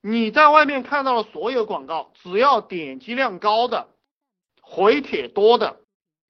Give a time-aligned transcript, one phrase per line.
[0.00, 3.88] 你在外面看到的所有广告，只要点击量高的、
[4.62, 5.80] 回帖多的，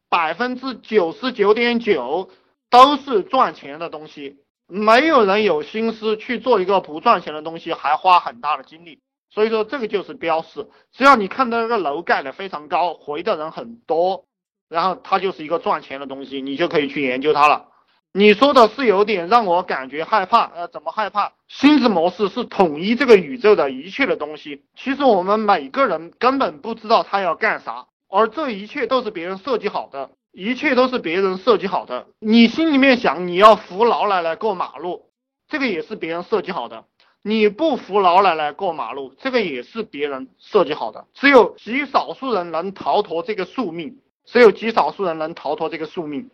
[0.09, 2.31] 百分之九十九点九
[2.71, 4.39] 都是赚钱的东西。
[4.67, 9.01] 没有人有心思去做一个不赚钱的东西，还花很大的精力。
[9.31, 10.69] 所以说，这个就是标识。
[10.93, 14.27] 只要你看到那个楼盖的非常高，回的人很多，
[14.69, 17.69] 然后它就是一个赚钱的东西，你就可以去研究它了。
[18.15, 21.33] 你说的是有点让我感觉害怕，呃，怎么害怕？
[21.47, 32.07] 心智模式是统一这个宇宙的一切的东西，其实我们每个人根本不知道他要干啥，而这一切都是别人设计好的，一切都是别人设计好的。
[32.19, 35.11] 你心里面想你要扶老奶奶过马路，
[35.47, 36.85] 这个也是别人设计好的。
[37.23, 41.05] 你不扶老奶奶过马路，这个也是别人设计好的。
[41.13, 46.31] 只有极少数人能逃脱这个宿命，只有极少数人能逃脱这个宿命。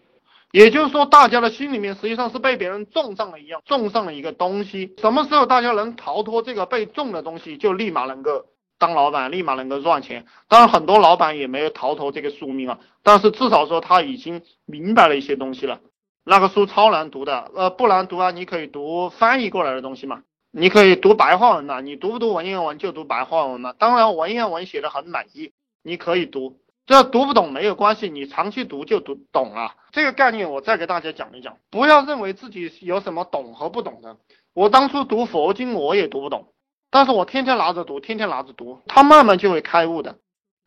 [0.55, 4.95] 也就是说，大家的心里面实际上是被别人种上了一样，种上了一个东西。
[4.99, 8.47] 什么时候大家能逃脱这个被种的东西，就立马能够
[8.79, 10.27] 当老板，立马能够赚钱。
[10.47, 15.81] 当然，很多老板也没有逃脱这个宿命啊，但是至少说他已经明白了一些东西了。
[16.25, 20.23] 那个书超难读的，呃，不难读啊，你可以读翻译过来的东西嘛。
[20.53, 23.75] 你可以读白话文的，你读不读文言文就读白话文嘛。
[23.77, 25.51] 当然，文言文写的很满意，
[25.83, 26.61] 你可以读。
[26.87, 29.75] 这读不懂没有关系，你长期读就读懂了。
[29.91, 34.19] 这个概念我再给大家讲一讲，不要认为自己有什么懂和不懂的。
[34.53, 36.53] 我当初读佛经我也读不懂，
[36.91, 40.19] 但是我天天拿着读，天天拿着读，他慢慢就会开悟的。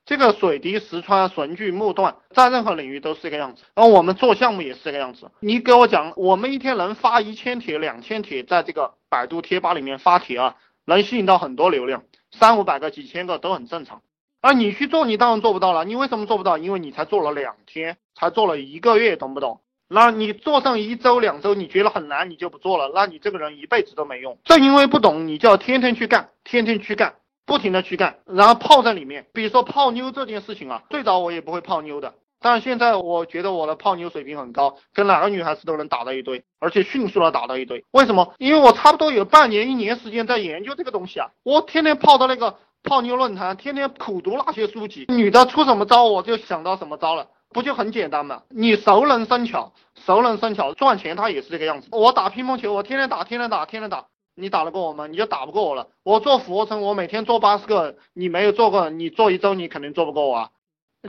[0.08, 3.64] 这个水滴石穿，绳锯木断，在任何领域都是这个样子。
[3.76, 5.30] 然后我们做项目也是这个样子。
[5.42, 14.02] 你给我讲，我们一天能发一千帖、两千帖，在这个百度贴吧里面发帖啊，能吸引到很多流量，三五百个、几千个都很正常。
[14.42, 15.84] 而你去做，你当然做不到了。
[15.84, 16.58] 你为什么做不到？
[16.58, 19.62] 因为你才做了两天，才做了一个月，懂不懂？
[19.90, 22.92] 那你做上一周、两周，你觉得很难，你就不做了。
[22.94, 24.38] 那你这个人一辈子都没用。
[24.44, 27.16] 正因为不懂，你就要天天去干，天天去干，
[27.46, 29.26] 不停的去干，然后泡在里面。
[29.34, 37.84] 比如说泡妞这件事情啊，最早我也不会泡妞的，但是现在我觉得我的泡妞水平很高，跟哪个女孩子都能打到一堆，而且迅速的打到一堆。
[37.92, 38.34] 为什么？
[38.38, 42.58] 因为我差不多有半年、一年时间在研究这个东西啊，我天天泡到那个。
[42.88, 48.44] 泡妞论坛，天天苦读那些书籍，女的出什么招，我就想到什么招了，不就很简单吗？
[48.50, 49.74] 你熟能生巧，
[50.06, 51.90] 熟能生巧，赚钱他也是这个样子。
[51.92, 54.06] 我打乒乓球，我天天打，天天打，天天打，
[54.36, 55.06] 你打得过我吗？
[55.06, 55.90] 你就打不过我了。
[56.04, 60.50] 我做俯卧撑，我每天做八十个，你没有做过，你做一周你肯定做不过我啊，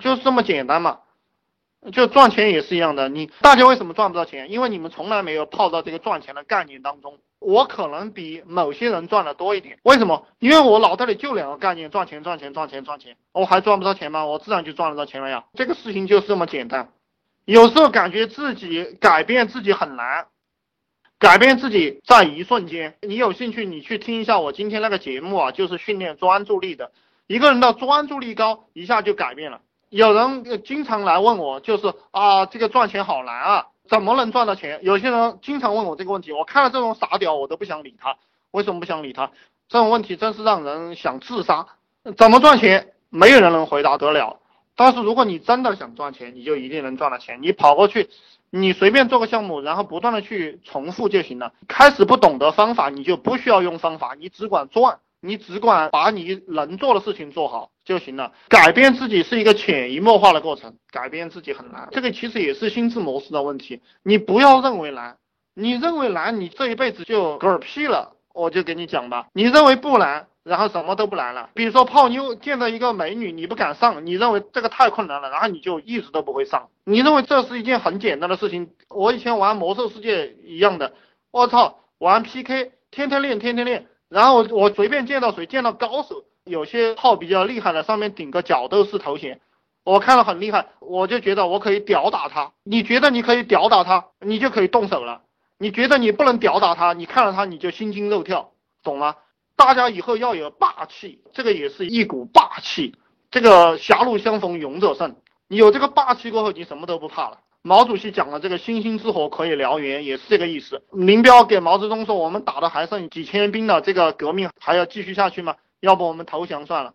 [0.00, 0.98] 就是这么简单嘛。
[1.92, 4.50] 就赚钱也是一样的，你大家为什么赚不到钱？
[4.50, 7.18] 因为你们从来没有泡到这个赚钱的概念当中。
[7.40, 10.26] 我可能比某些人赚的多一点，为什么？
[10.38, 13.16] 因为我脑袋里就两个概念：赚钱、赚钱、赚钱、赚钱。
[13.32, 14.26] 我还赚不到钱吗？
[14.26, 15.44] 我自然就赚得到钱了呀。
[15.54, 16.88] 这个事情就是这么简单。
[17.44, 20.26] 有时候感觉自己改变自己很难，
[21.18, 22.96] 改变自己在一瞬间。
[23.02, 26.90] 你有兴趣，你去听一下我今天那个节目啊，就是训练专注力的。
[27.26, 29.60] 一个人的专注力高，一下就改变了。
[29.90, 33.66] 有人经常来问我，就是啊，这个赚钱好难啊。
[33.88, 34.80] 怎么能赚到钱？
[34.82, 38.16] 有些人经常问我这个问题，我看了这种傻屌，我都不想理他。
[38.50, 39.30] 为什么不想理他？
[39.68, 41.66] 这种问题真是让人想自杀。
[42.16, 42.92] 怎么赚钱？
[43.10, 44.38] 没有人能回答得了。
[44.76, 47.38] 但是如果你真的想赚钱，你就一定能赚到钱。
[47.42, 48.08] 你跑过去，
[48.50, 51.52] 你随便做个项目，然后不断的去重复就行了。
[51.66, 54.98] 开始不懂得方法，你就不需要用方法，你只管赚。
[55.20, 58.32] 你只管把你能做的事情做好就行了。
[58.48, 61.88] 改变自己是一个潜移默化的过程，改变自己很难。
[61.90, 63.80] 这个其实也是心智模式的问题。
[64.02, 65.16] 你不要认为难，
[65.54, 68.12] 你认为难，你这一辈子就嗝屁了。
[68.34, 71.50] 我就给你讲吧，你认为不难，然后什么都不难了。
[71.54, 76.68] 比如说泡妞，见到一个美女，你不敢上，你认为这个太困难了，然后你就一直都不会上。
[76.84, 78.70] 你认为这是一件很简单的事情。
[78.90, 80.92] 我以前玩魔兽世界一样的，
[81.32, 83.88] 我操，玩 PK，天天练，天天练。
[84.08, 89.40] 然后我随便见到谁，见到高手，有些号比较厉害的，上面顶个角斗士头衔，
[89.84, 92.52] 我看了很厉害，我就觉得我可以屌打他。
[92.64, 95.22] 你觉得你可以屌打他，你就可以动手了。
[95.58, 99.16] 你觉得你不能屌打他，你看了他你就心惊肉跳，懂吗？
[99.56, 102.94] 大家以后要有霸气，这个也是一股霸气。
[103.30, 105.16] 这个狭路相逢勇者胜，
[105.48, 107.38] 你有这个霸气过后，你什么都不怕了。
[107.62, 110.80] 毛主席讲的这个星星之火可以燎原，也是这个意思。
[110.92, 115.56] 林彪给毛泽东说：“我们打的还剩几千兵了，这个革命还要继续下去吗？
[115.80, 116.94] 要不我们投降算了。”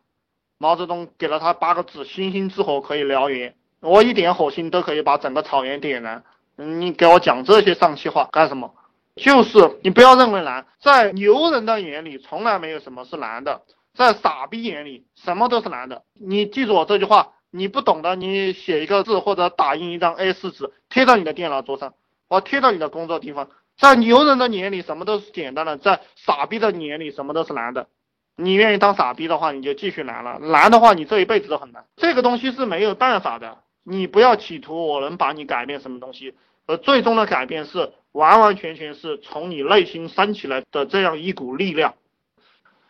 [0.57, 6.23] 毛泽东给了他八个字：“星星之火可以燎原。”我一点火星都可以把整个草原点燃。
[6.55, 8.73] 你给我讲这些丧气话干什么？
[9.15, 13.61] 就是你不要认为难，在牛人的眼里从来没有什么是难的，
[13.93, 16.03] 在傻逼眼里什么都是难的。
[16.13, 17.33] 你记住我这句话。
[17.55, 21.93] 你不懂的，你写一个字或者打印一张 A4 纸贴到你的电脑桌上，
[22.27, 23.47] 或贴到你的工作地方。
[23.77, 27.89] 在牛人的眼里，什么都是简单的；在傻逼的眼里，什么都是难的。
[28.35, 30.39] 你愿意当傻逼的话，你就继续难了。
[30.39, 31.85] 难的话，你这一辈子都很难。
[31.95, 33.59] 这个东西是没有办法的。
[33.83, 36.33] 你不要企图我能把你改变什么东西，
[36.65, 41.95] 而最终的改变是完完全全是从你内心升起来的这样一股力量。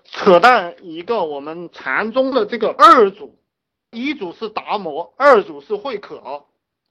[0.05, 3.39] 扯淡一个，我们禅宗的这个二祖，
[3.89, 6.45] 一祖是达摩，二祖是慧可。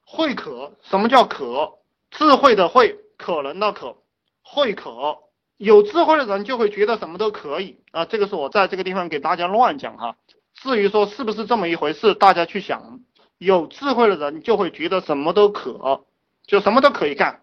[0.04, 1.78] 慧可，什么叫可？
[2.10, 3.96] 智慧的慧，可能的可，
[4.42, 5.18] 慧可。
[5.56, 10.16] 有智慧的人就会觉得什么都可以啊，这个是我在这个地方给大家乱讲哈。
[10.54, 13.00] 至于说是不是这么一回事，大家去想。
[13.38, 16.04] 有智慧的人就会觉得什么都可，
[16.46, 17.42] 就什么都可以干。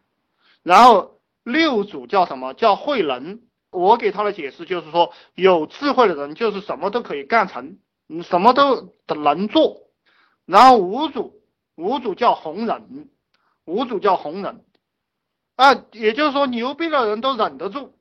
[0.64, 3.42] 然后六祖叫什么叫慧能？
[3.72, 7.78] 我给他的解释就是说，有智慧的人就是什么都可以干成，
[8.08, 9.90] 你什么都能做。
[10.46, 11.42] 然后五祖，
[11.76, 13.10] 五祖叫弘忍，
[13.66, 14.64] 五祖叫弘忍
[15.58, 17.99] 啊，也就是说牛逼的人都忍得住。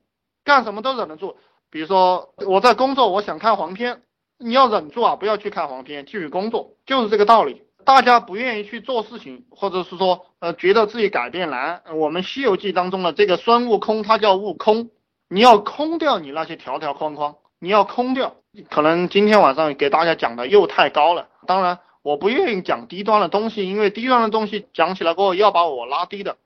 [0.49, 1.35] 干什么都忍得住，
[1.69, 4.01] 比如说我在工作，我想看黄片，
[4.39, 7.61] 你要忍住啊，不要去看黄片，继续工作，就是这个道理。
[7.85, 11.83] 大家不愿意去做事情，或者是说呃觉得自己改变难。
[11.93, 14.89] 我们《西游记》当中的这个孙悟空，他叫悟空，
[15.29, 18.37] 你要空掉你那些条条框框，你要空掉。
[18.71, 26.37] 可能今天晚上给大家讲的又太高了，当然我不愿意讲低端的东西，因为低端的东西讲起来过后要把我拉低的。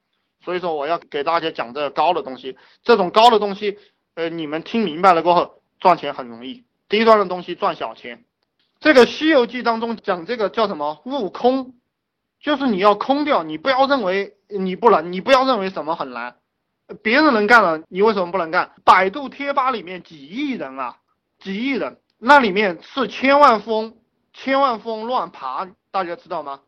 [0.44, 3.78] 所以说我要给大家讲这个高的东西，这种高的东西，
[4.16, 8.24] 呃，你们听明白了过后，赚钱很容易，低端的东西赚小钱。
[8.80, 11.02] 这个《西游记》当中讲这个叫什么？
[11.06, 11.74] 悟空，
[12.40, 16.36] 就是你要空掉，你不要认为你不能，你不要认为什么很难，
[17.02, 18.72] 别人能干了，你为什么不能干？
[18.84, 20.98] 百度贴吧里面几亿人啊，
[21.40, 23.98] 几亿人，那里面是千万富翁，
[24.34, 26.60] 千万富翁乱爬，大家知道吗？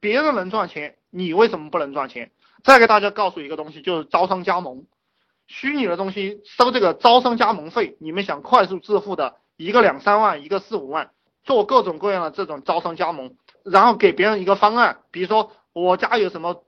[0.00, 2.30] 别人能赚钱，你为什么不能赚钱？
[2.62, 4.84] 再给大家告诉一个东西，就是招商加盟，
[5.50, 7.96] 虚拟的东西收这个招商加盟费。
[7.98, 11.10] 你们想快速致富的，一个两三万，一个四五万，
[11.42, 16.62] 做各种各样的这种招商加盟，然后给别人一个方案，比如说我家有什么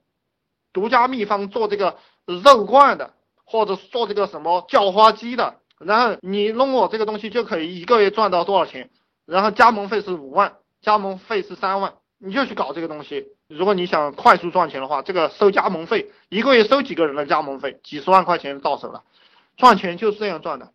[0.73, 3.13] 独家秘方做这个肉罐的，
[3.45, 8.89] 或者做这个什么叫花鸡的，然后你弄我这个东西就可以一个月赚到多少钱，
[9.25, 13.27] 然后加盟费是五万，加盟费是三万，你就去搞这个东西。
[13.47, 19.03] 如果你想快速赚钱的话，这个收加盟费，一个月收几个人的加盟费，几十万块钱到手了。
[19.57, 20.71] 赚钱就是这样赚的。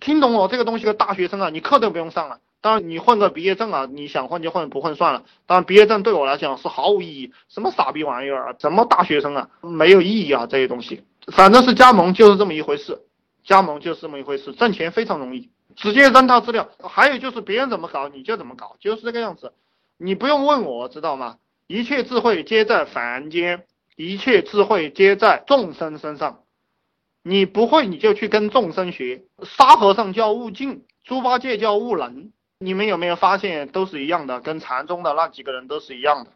[0.00, 2.38] 听懂我这个东西的大学生啊，你课都不用上了。
[2.60, 5.24] 当然你混个毕业证啊，你想混就混，不混算了。
[5.46, 11.02] 当然毕业证对我来讲是毫无意义，什么傻逼玩意儿啊，什么大学生啊，没有意义啊这些东西。
[11.32, 13.00] 反正是加盟就是这么一回事，
[13.42, 16.68] 加盟就是这么一回事，挣钱非常容易，直接扔套资料。
[16.78, 19.52] 还有就是别人怎么搞你就怎么搞，就是这个样子，
[19.96, 21.38] 你不用问我知道吗？
[21.72, 23.64] 一切智慧皆在凡间，
[23.96, 26.40] 一切智慧皆在众生身上。
[27.22, 29.22] 你不会，你就去跟众生学。
[29.42, 32.30] 沙和尚叫悟净，猪八戒叫悟能。
[32.58, 36.32] 你们有没有发现，都是一样的，跟禅宗的那几个人都是一样的。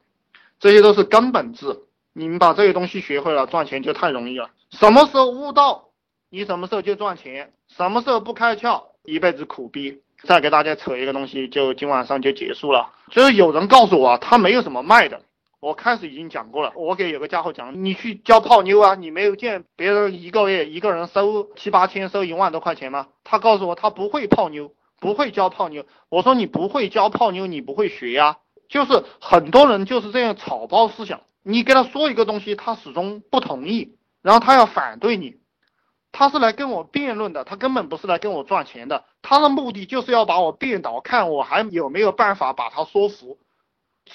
[0.59, 1.83] 这些都是根本智。
[2.15, 4.49] 你们把这些东西学会了，赚钱就太容易了。
[4.71, 5.91] 什么时候悟道，
[6.31, 10.01] 你什么时候就赚钱；什么时候不开窍，一辈子苦逼。
[10.23, 12.91] 再给大家扯一个东西，就今晚上就结束了。
[13.11, 15.21] 就是有人告诉我，他没有什么卖的。
[15.59, 23.09] 我开始已经讲过了，我给有个家伙讲，你去教泡妞啊，你没有见别人一个月一个人收七八千，收一万多块钱吗？
[23.25, 25.85] 他告诉我他不会泡妞，不会教泡妞。
[26.09, 28.37] 我说你不会教泡妞，你不会学呀。
[28.69, 35.37] 就是很多人就是这样草包思想，你给他说一个东西，他始终不同意，然后他要反对你。
[36.19, 43.37] 他是来跟我辩论的，他根本不是来跟我赚钱的，他的目的就是要把我辩倒，看我还有没有办法把他说服。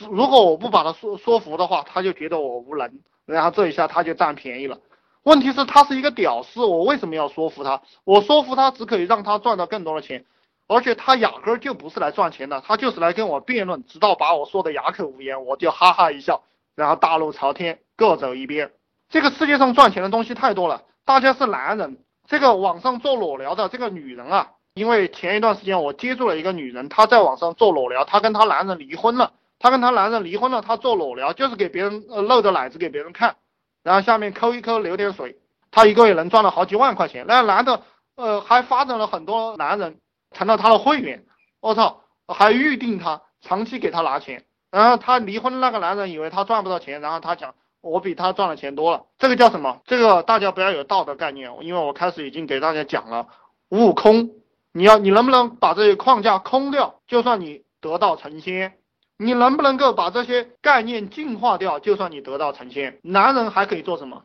[0.10, 2.92] 如果我不把他说说服的话，他就觉得我无能，
[3.28, 4.80] 然后这一下他就占便宜了。
[5.22, 7.84] 问题是，他是一个屌丝，我为什么要说服他？
[8.04, 10.26] 我说服他只可以让他赚到更多的钱，
[10.66, 16.42] 而且他压根就不是来赚钱的，他就是来跟我辩论，直到把我说的哑口无言，我就哈哈一笑，
[16.74, 18.72] 然后大路朝天，各走一边。
[19.08, 20.82] 这个世界上赚钱的东西太多了。
[21.12, 33.36] 大家是男人，这个网上做裸聊的这个女人啊，因为前一段时间我接触了一个女人，她在网上做裸聊，她跟她男人离婚了，她跟她男人离婚了，她做裸聊就是给别人露着奶子给别人看，
[33.84, 35.36] 然后下面抠一抠流点水，
[35.70, 37.82] 她一个月能赚了好几万块钱，那男的
[38.16, 39.98] 呃还发展了很多男人
[40.32, 41.26] 成了她的会员，
[41.60, 47.54] 我操，还预定她长期给她拿钱，然后她离婚那个男人以为她赚不到钱，然后他讲。
[47.82, 49.82] 我比他赚的钱多了，这个叫什么？
[49.86, 53.28] 这个大家不要有道德概念，因为我开始已经给大家讲了，
[53.70, 54.30] 悟空，
[54.72, 57.02] 你要你能不能把这些框架空掉？
[57.08, 58.74] 就算你得道成仙，
[59.18, 61.80] 你能不能够把这些概念净化掉？
[61.80, 64.24] 就算你得道成仙，男人还可以做什么？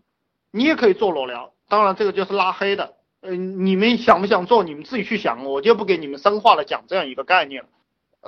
[0.50, 4.62] 你也可以做裸聊，当然这个就是拉黑的，嗯，你们想不想做？
[4.64, 7.68] 你们自己去想，我就不给你们深化的讲这样一个概念了。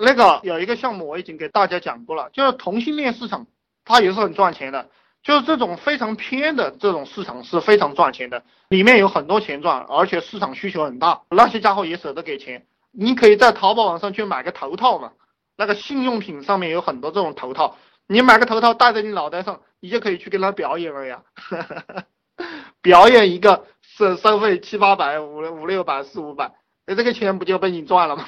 [0.00, 3.46] 那个有一个项目我已经给大家讲过了，就是同性恋市场，
[3.84, 4.88] 它也是很赚钱的。
[5.28, 12.64] 就是这种非常偏的这种市场是非常赚钱的，里面有很多钱赚，而且市场需求很大，那些家伙也舍得给钱。
[12.92, 15.12] 你可以在淘宝网上去买个头套嘛，
[15.54, 21.22] 那个性用品上面有很多这种头套，你买个头套戴在你脑袋上，你就可以去跟他表演了呀，
[22.80, 26.54] 表演一个是收费七八百五五六百四五百，
[26.86, 28.24] 那这个钱不就被你赚了吗？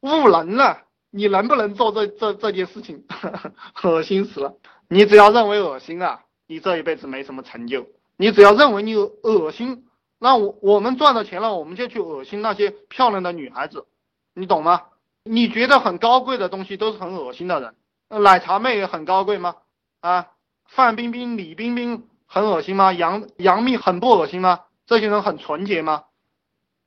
[0.00, 0.78] 无能了，
[1.12, 3.04] 你能不能做这这这件事情？
[3.84, 4.56] 恶心死了！
[4.88, 6.20] 你只要认为恶心啊，
[6.52, 7.86] 你这一辈子没什么成就。
[8.18, 9.86] 你只要认为你恶心，
[10.18, 13.86] 那我我们赚到钱了，我们就去恶心那些漂亮的女孩子。
[14.34, 14.82] 你懂吗？
[15.24, 18.22] 你觉得很高贵的东西都是很恶心的人。
[18.22, 19.54] 奶茶妹也很高贵吗？
[20.02, 20.28] 啊，
[20.66, 22.92] 范冰冰、李冰冰很恶心吗？
[22.92, 24.60] 杨杨幂很不恶心吗？
[24.86, 26.04] 这些人很纯洁吗？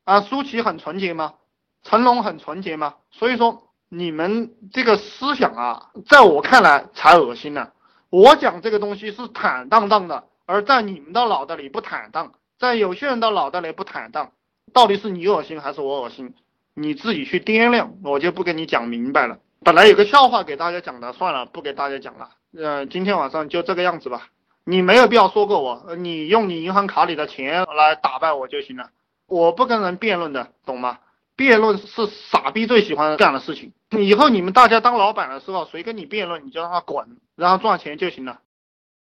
[0.03, 1.33] 啊，舒淇很纯洁吗？
[1.81, 2.97] 成龙很纯洁吗？
[3.09, 7.71] 所以说你们这个思想啊，在我看来才恶心呢。
[8.15, 14.31] 我讲这个东西是坦荡荡的，而在你们的脑袋里不坦荡，在有些人的脑袋里不坦荡，
[14.71, 16.33] 到底是你恶心还是我恶心？
[16.73, 19.39] 你自己去掂量，我就不跟你讲明白了。
[19.65, 22.29] 本来有个笑话给大家讲的，算了，不给大家讲了。
[22.57, 24.29] 呃，今天晚上就这个样子吧。
[24.63, 28.91] 你没有必要说过我，你用你银行卡里的钱来打败我就行了。
[29.27, 30.99] 我不跟人辩论的，懂吗？
[31.35, 33.73] 辩论是傻逼最喜欢干的事情。
[33.91, 38.39] 以后你们大家当老板的时候，谁跟你辩论，你就让他滚，然后赚钱就行了。